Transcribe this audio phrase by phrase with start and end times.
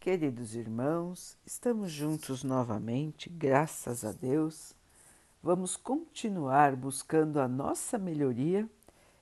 [0.00, 4.74] Queridos irmãos, estamos juntos novamente, graças a Deus.
[5.42, 8.66] Vamos continuar buscando a nossa melhoria,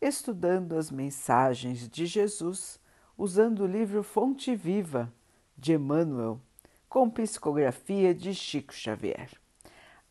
[0.00, 2.80] estudando as mensagens de Jesus,
[3.18, 5.12] usando o livro Fonte Viva
[5.58, 6.40] de Emmanuel,
[6.88, 9.28] com psicografia de Chico Xavier.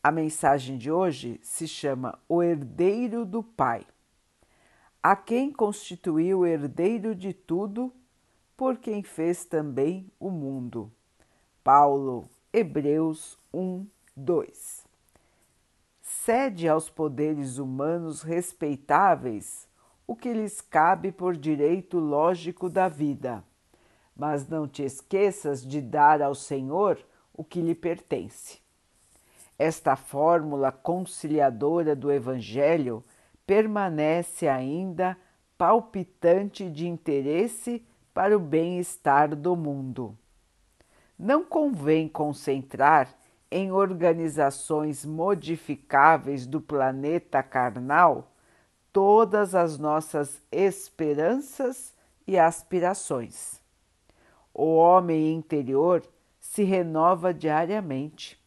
[0.03, 3.83] A mensagem de hoje se chama O Herdeiro do Pai.
[5.01, 7.91] A quem constituiu o herdeiro de tudo
[8.61, 10.91] por quem fez também o mundo.
[11.63, 14.85] Paulo, Hebreus 1, 2.
[15.99, 19.67] Cede aos poderes humanos respeitáveis
[20.05, 23.43] o que lhes cabe por direito lógico da vida,
[24.16, 28.59] mas não te esqueças de dar ao Senhor o que lhe pertence.
[29.57, 33.03] Esta fórmula conciliadora do Evangelho
[33.43, 35.17] permanece ainda
[35.57, 37.83] palpitante de interesse
[38.13, 40.17] para o bem-estar do mundo.
[41.17, 43.13] Não convém concentrar
[43.49, 48.31] em organizações modificáveis do planeta carnal
[48.91, 51.94] todas as nossas esperanças
[52.25, 53.61] e aspirações.
[54.53, 56.03] O homem interior
[56.39, 58.39] se renova diariamente.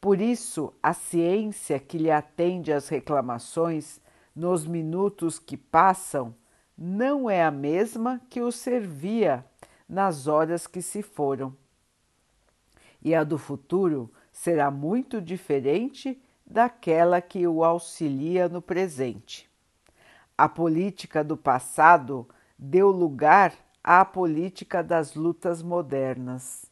[0.00, 4.00] Por isso, a ciência que lhe atende às reclamações
[4.34, 6.34] nos minutos que passam
[6.76, 9.44] não é a mesma que o servia
[9.88, 11.54] nas horas que se foram.
[13.02, 19.48] E a do futuro será muito diferente daquela que o auxilia no presente.
[20.36, 26.66] A política do passado deu lugar à política das lutas modernas.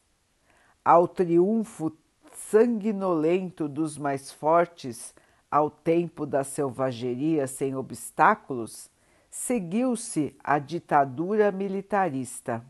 [0.83, 1.95] Ao triunfo
[2.35, 5.13] sanguinolento dos mais fortes,
[5.49, 8.89] ao tempo da selvageria sem obstáculos,
[9.33, 12.63] seguiu-se a ditadura militarista.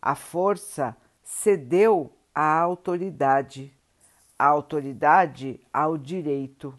[0.00, 3.72] A força cedeu à autoridade,
[4.38, 6.78] a autoridade ao direito.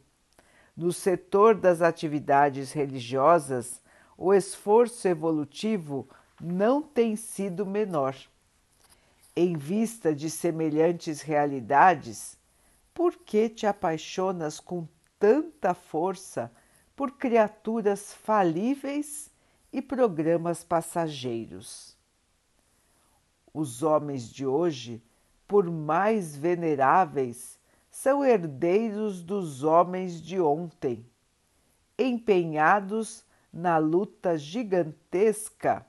[0.75, 3.81] No setor das atividades religiosas,
[4.15, 6.07] o esforço evolutivo
[6.39, 8.15] não tem sido menor.
[9.35, 12.37] Em vista de semelhantes realidades,
[12.93, 16.51] por que te apaixonas com tanta força
[16.97, 19.31] por criaturas falíveis
[19.71, 21.95] e programas passageiros.
[23.53, 25.03] Os homens de hoje,
[25.47, 27.59] por mais veneráveis,
[27.91, 31.05] são herdeiros dos homens de ontem,
[31.99, 35.85] empenhados na luta gigantesca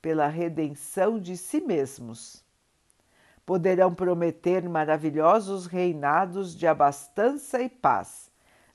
[0.00, 2.44] pela redenção de si mesmos.
[3.44, 8.29] Poderão prometer maravilhosos reinados de abastança e paz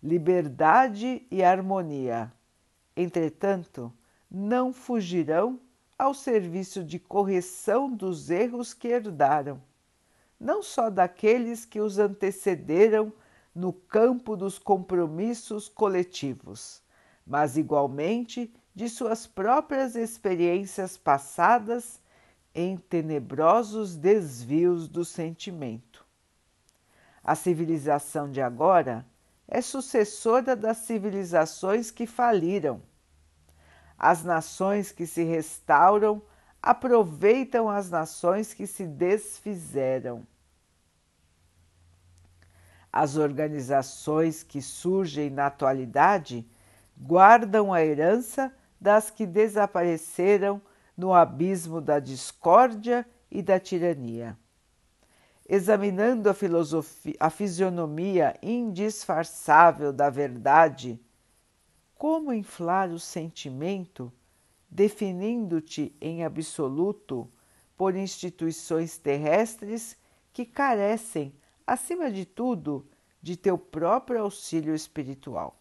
[0.06, 2.32] liberdade e harmonia.
[2.96, 3.92] Entretanto,
[4.30, 5.60] não fugirão
[5.98, 9.60] ao serviço de correção dos erros que herdaram,
[10.40, 13.12] não só daqueles que os antecederam
[13.54, 16.84] no campo dos compromissos coletivos,
[17.26, 22.00] mas igualmente de suas próprias experiências passadas
[22.54, 26.06] em tenebrosos desvios do sentimento.
[27.24, 29.04] A civilização de agora
[29.48, 32.82] é sucessora das civilizações que faliram.
[33.98, 36.22] As nações que se restauram
[36.62, 40.26] aproveitam as nações que se desfizeram.
[42.92, 46.48] As organizações que surgem na atualidade
[46.98, 50.62] guardam a herança das que desapareceram
[50.98, 54.38] no abismo da discórdia e da tirania
[55.48, 61.00] examinando a, filosofia, a fisionomia indisfarçável da verdade,
[61.96, 64.12] como inflar o sentimento,
[64.70, 67.30] definindo-te em absoluto
[67.78, 69.96] por instituições terrestres
[70.34, 71.34] que carecem,
[71.66, 72.88] acima de tudo,
[73.22, 75.56] de teu próprio auxílio espiritual?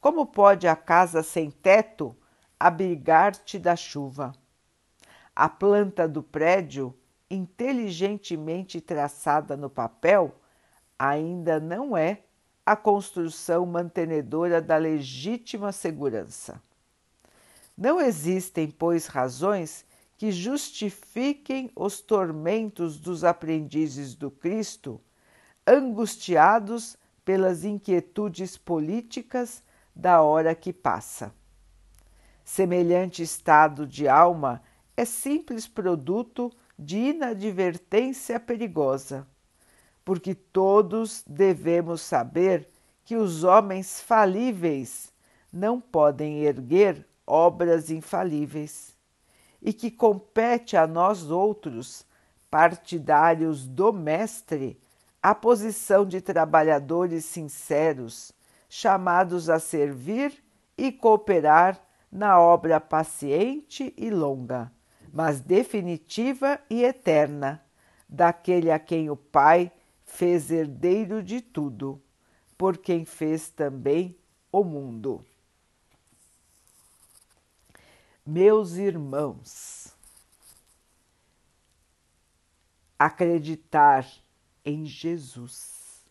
[0.00, 2.16] Como pode a casa sem teto
[2.60, 4.32] abrigar-te da chuva?
[5.34, 6.94] A planta do prédio
[7.30, 10.34] inteligentemente traçada no papel,
[10.98, 12.22] ainda não é
[12.64, 16.62] a construção mantenedora da legítima segurança.
[17.76, 19.86] Não existem, pois, razões
[20.16, 25.00] que justifiquem os tormentos dos aprendizes do Cristo,
[25.66, 29.62] angustiados pelas inquietudes políticas
[29.94, 31.32] da hora que passa.
[32.44, 34.62] Semelhante estado de alma
[34.96, 39.26] é simples produto de inadvertência perigosa,
[40.04, 42.68] porque todos devemos saber
[43.04, 45.12] que os homens falíveis
[45.52, 48.96] não podem erguer obras infalíveis
[49.60, 52.06] e que compete a nós outros,
[52.50, 54.80] partidários do Mestre,
[55.22, 58.32] a posição de trabalhadores sinceros,
[58.68, 60.42] chamados a servir
[60.76, 61.78] e cooperar
[62.10, 64.72] na obra paciente e longa,
[65.12, 67.64] mas definitiva e eterna,
[68.08, 69.70] daquele a quem o Pai
[70.04, 72.02] fez herdeiro de tudo,
[72.56, 74.18] por quem fez também
[74.50, 75.24] o mundo.
[78.24, 79.94] Meus irmãos,
[82.98, 84.06] acreditar
[84.64, 86.04] em Jesus,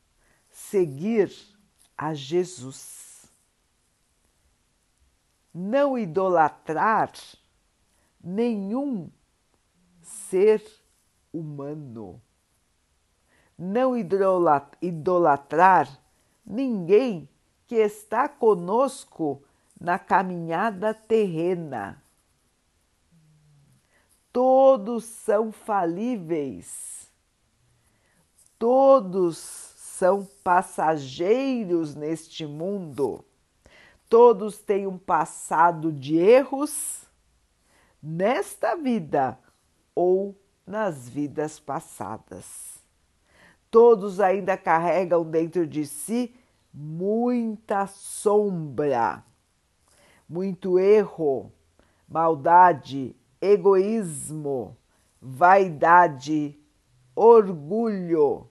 [0.50, 1.32] seguir
[1.98, 3.30] a Jesus,
[5.54, 7.12] não idolatrar
[8.24, 9.10] nenhum
[10.02, 10.64] ser
[11.32, 12.22] humano,
[13.58, 13.96] não
[14.82, 16.00] idolatrar
[16.46, 17.28] ninguém
[17.66, 19.44] que está conosco
[19.80, 22.02] na caminhada terrena.
[24.32, 27.12] Todos são falíveis,
[28.58, 33.26] todos são passageiros neste mundo,
[34.08, 37.07] todos têm um passado de erros
[38.02, 39.38] nesta vida
[39.96, 40.36] ou
[40.66, 42.84] nas vidas passadas.
[43.70, 46.34] Todos ainda carregam dentro de si
[46.74, 49.24] muita sombra,
[50.28, 51.52] muito erro,
[52.08, 54.78] maldade, egoísmo,
[55.22, 56.58] vaidade,
[57.16, 58.48] orgulho,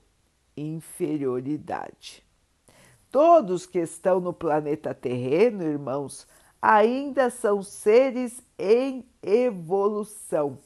[0.57, 2.25] inferioridade.
[3.11, 6.27] Todos que estão no planeta terreno, irmãos,
[6.61, 10.59] ainda são seres em evolução.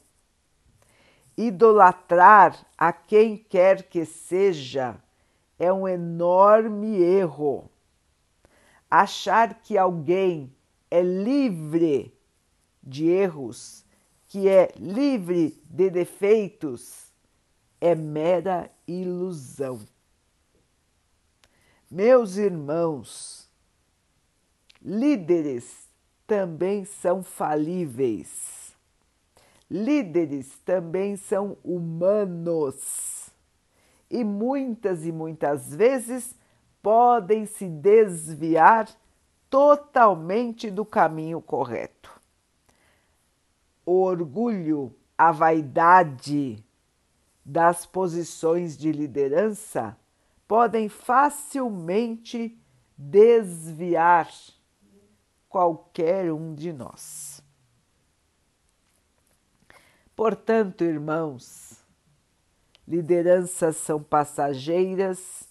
[1.35, 5.01] Idolatrar a quem quer que seja
[5.57, 7.69] é um enorme erro.
[8.89, 10.53] Achar que alguém
[10.89, 12.13] é livre
[12.83, 13.85] de erros,
[14.27, 17.11] que é livre de defeitos,
[17.79, 19.79] é mera ilusão.
[21.89, 23.49] Meus irmãos,
[24.81, 25.90] líderes
[26.31, 28.73] também são falíveis.
[29.69, 33.29] Líderes também são humanos
[34.09, 36.33] e muitas e muitas vezes
[36.81, 38.87] podem se desviar
[39.49, 42.09] totalmente do caminho correto.
[43.85, 46.63] O orgulho, a vaidade
[47.43, 49.97] das posições de liderança
[50.47, 52.57] podem facilmente
[52.97, 54.29] desviar
[55.51, 57.43] qualquer um de nós.
[60.15, 61.83] Portanto, irmãos,
[62.87, 65.43] lideranças são passageiras,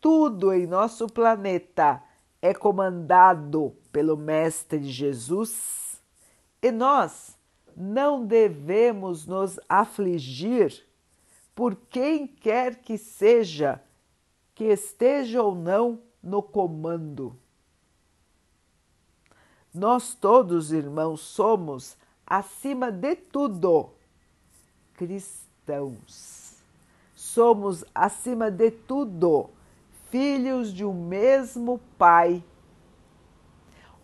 [0.00, 2.02] tudo em nosso planeta
[2.40, 6.02] é comandado pelo Mestre Jesus
[6.62, 7.38] e nós
[7.76, 10.82] não devemos nos afligir
[11.54, 13.82] por quem quer que seja
[14.54, 17.41] que esteja ou não no comando.
[19.74, 21.96] Nós todos, irmãos, somos,
[22.26, 23.90] acima de tudo,
[24.94, 26.42] cristãos
[27.32, 29.48] somos, acima de tudo,
[30.10, 32.44] filhos de um mesmo Pai.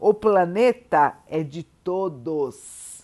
[0.00, 3.02] O planeta é de todos.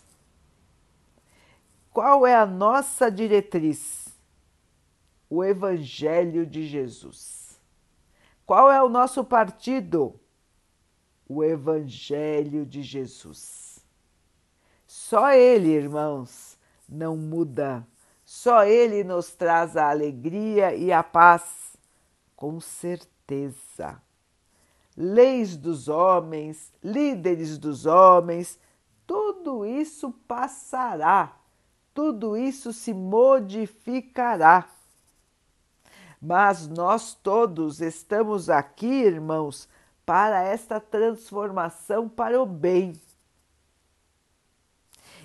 [1.93, 4.09] Qual é a nossa diretriz?
[5.29, 7.61] O Evangelho de Jesus.
[8.47, 10.19] Qual é o nosso partido?
[11.29, 13.85] O Evangelho de Jesus.
[14.87, 17.87] Só Ele, irmãos, não muda
[18.25, 21.77] só Ele nos traz a alegria e a paz,
[22.35, 24.01] com certeza.
[24.97, 28.59] Leis dos homens, líderes dos homens,
[29.07, 31.37] tudo isso passará,
[31.93, 34.69] tudo isso se modificará.
[36.21, 39.69] Mas nós todos estamos aqui, irmãos,
[40.05, 42.93] para esta transformação para o bem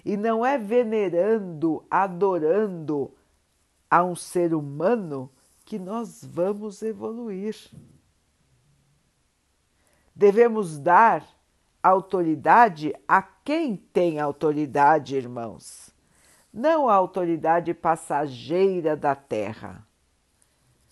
[0.04, 3.14] e não é venerando, adorando
[3.90, 5.30] a um ser humano
[5.66, 7.56] que nós vamos evoluir.
[10.16, 11.26] Devemos dar
[11.82, 15.92] autoridade a quem tem autoridade, irmãos,
[16.52, 19.88] não a autoridade passageira da terra.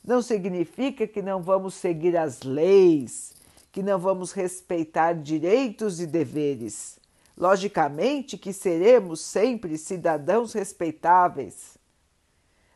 [0.04, 3.36] Não significa que não vamos seguir as leis,
[3.78, 7.00] que não vamos respeitar direitos e deveres
[7.38, 11.78] Logicamente que seremos sempre cidadãos respeitáveis.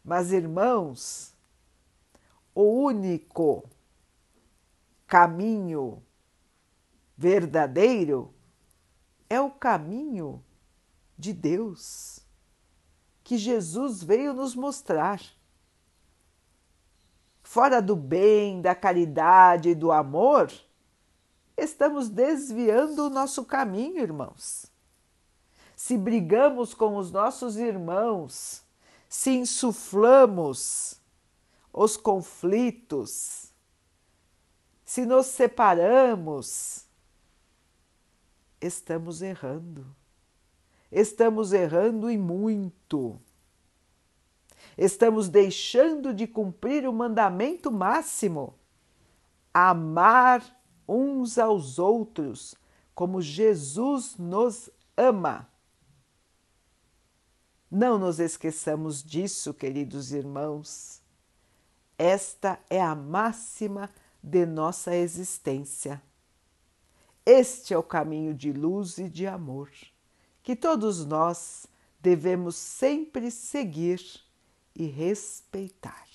[0.05, 1.34] Mas, irmãos,
[2.53, 3.67] o único
[5.08, 6.03] caminho
[7.17, 8.31] verdadeiro
[9.27, 10.46] é o caminho
[11.17, 12.20] de Deus.
[13.24, 15.20] que Jesus veio nos mostrar.
[17.41, 20.51] Fora do bem, da caridade e do amor,
[21.63, 24.65] estamos desviando o nosso caminho, irmãos.
[25.75, 28.63] Se brigamos com os nossos irmãos,
[29.10, 31.00] se insuflamos
[31.74, 33.51] os conflitos,
[34.86, 36.86] se nos separamos,
[38.60, 39.86] estamos errando.
[40.91, 43.18] Estamos errando e muito.
[44.77, 48.56] Estamos deixando de cumprir o mandamento máximo:
[49.53, 50.44] amar
[50.88, 52.55] uns aos outros
[52.93, 55.50] como Jesus nos ama.
[57.69, 61.01] Não nos esqueçamos disso, queridos irmãos.
[61.97, 63.89] Esta é a máxima
[64.21, 66.01] de nossa existência.
[67.25, 69.69] Este é o caminho de luz e de amor
[70.43, 71.67] que todos nós
[72.00, 74.01] devemos sempre seguir
[74.75, 76.07] e respeitar.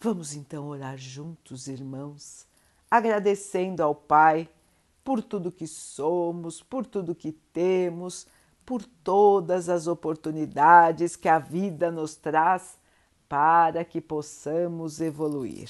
[0.00, 2.46] Vamos então orar juntos, irmãos,
[2.88, 4.48] agradecendo ao Pai
[5.02, 8.24] por tudo que somos, por tudo que temos,
[8.64, 12.78] por todas as oportunidades que a vida nos traz
[13.28, 15.68] para que possamos evoluir.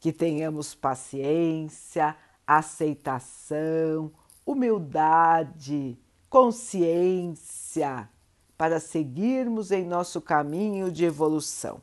[0.00, 4.10] Que tenhamos paciência, aceitação,
[4.46, 5.98] humildade,
[6.30, 8.08] consciência
[8.56, 11.82] para seguirmos em nosso caminho de evolução.